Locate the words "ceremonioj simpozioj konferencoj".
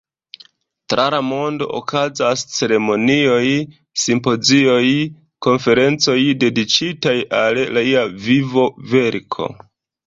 2.55-6.19